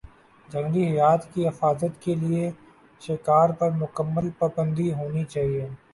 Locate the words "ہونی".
4.93-5.23